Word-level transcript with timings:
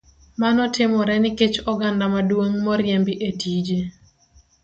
Mano 0.41 0.61
timore 0.73 1.13
nikech 1.21 1.55
oganda 1.71 2.05
maduong' 2.13 2.57
moriembi 2.65 3.13
e 3.29 3.31
tije. 3.39 3.79